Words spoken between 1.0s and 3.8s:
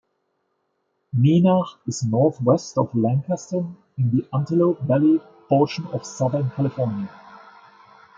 Neenach is northwest of Lancaster